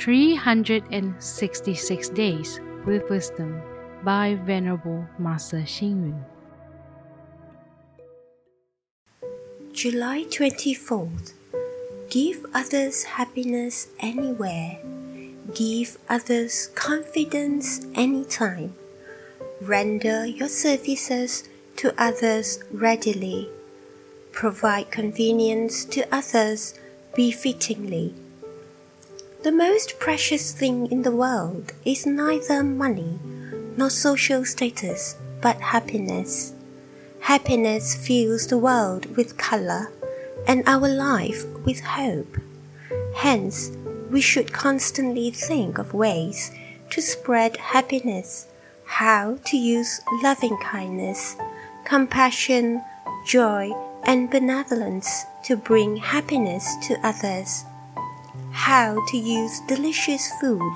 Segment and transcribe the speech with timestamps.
[0.00, 3.60] 366 Days with Wisdom
[4.02, 6.24] by Venerable Master Xing Yun.
[9.74, 11.34] July 24th.
[12.08, 14.78] Give others happiness anywhere.
[15.54, 18.72] Give others confidence anytime.
[19.60, 21.46] Render your services
[21.76, 23.50] to others readily.
[24.32, 26.72] Provide convenience to others
[27.14, 28.14] befittingly.
[29.42, 33.18] The most precious thing in the world is neither money
[33.74, 36.52] nor social status, but happiness.
[37.20, 39.90] Happiness fills the world with color
[40.46, 42.36] and our life with hope.
[43.14, 43.70] Hence,
[44.10, 46.50] we should constantly think of ways
[46.90, 48.46] to spread happiness,
[48.84, 51.34] how to use loving kindness,
[51.86, 52.84] compassion,
[53.26, 53.72] joy,
[54.04, 57.64] and benevolence to bring happiness to others
[58.52, 60.72] how to use delicious food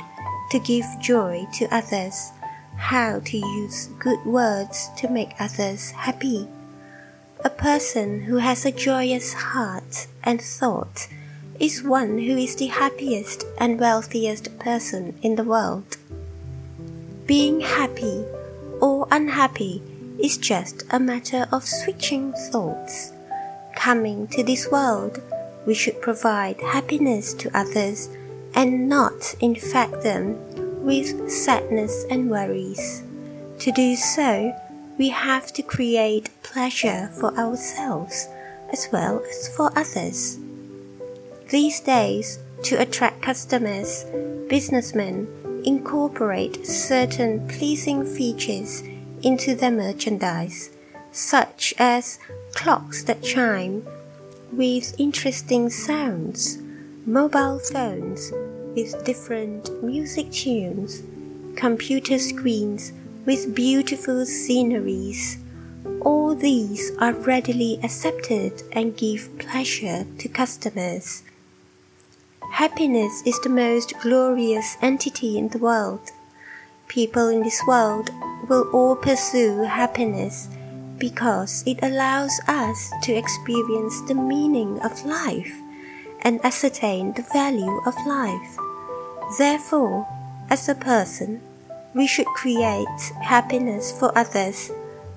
[0.50, 2.32] to give joy to others,
[2.76, 6.48] how to use good words to make others happy.
[7.44, 11.08] A person who has a joyous heart and thought
[11.60, 15.96] is one who is the happiest and wealthiest person in the world.
[17.26, 18.24] Being happy
[18.80, 19.82] or unhappy
[20.18, 23.12] is just a matter of switching thoughts.
[23.76, 25.20] Coming to this world,
[25.66, 28.08] we should provide happiness to others
[28.54, 30.36] and not infect them
[30.84, 33.02] with sadness and worries.
[33.60, 34.54] To do so,
[34.98, 38.28] we have to create pleasure for ourselves
[38.72, 40.38] as well as for others.
[41.50, 44.04] These days, to attract customers,
[44.48, 45.28] businessmen
[45.64, 48.82] incorporate certain pleasing features
[49.22, 50.70] into their merchandise,
[51.12, 52.18] such as
[52.54, 53.86] clocks that chime
[54.56, 56.58] with interesting sounds,
[57.06, 58.32] mobile phones
[58.76, 61.02] with different music tunes,
[61.56, 62.92] computer screens
[63.26, 65.38] with beautiful sceneries.
[66.02, 71.24] All these are readily accepted and give pleasure to customers.
[72.52, 76.12] Happiness is the most glorious entity in the world.
[76.86, 78.10] People in this world
[78.48, 80.48] will all pursue happiness
[80.98, 85.60] because it allows us to experience the meaning of life
[86.22, 88.56] and ascertain the value of life.
[89.38, 90.06] Therefore,
[90.50, 91.40] as a person,
[91.94, 94.70] we should create happiness for others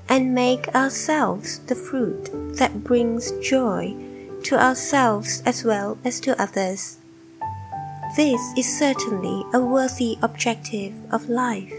[0.10, 3.94] and make ourselves the fruit that brings joy
[4.44, 6.98] to ourselves as well as to others.
[8.16, 11.74] This is certainly a worthy objective of life.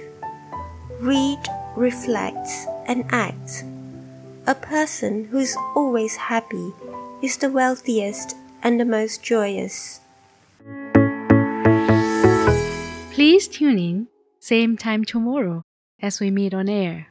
[1.01, 1.39] Read,
[1.77, 2.49] reflect,
[2.87, 3.65] and act
[4.49, 6.73] a person who is always happy
[7.21, 10.01] is the wealthiest and the most joyous.
[13.13, 14.09] Please tune in,
[14.41, 15.63] same time tomorrow
[16.01, 17.09] as we meet on air.